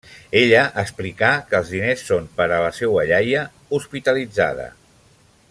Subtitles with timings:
[0.39, 3.45] Ella explicà que els diners són per a la seua iaia
[3.81, 4.69] hospitalitzada.